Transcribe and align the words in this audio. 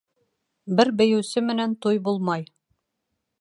Бер 0.79 0.89
бейеүсе 1.01 1.43
менән 1.51 1.75
туй 1.87 2.01
булмай. 2.09 2.49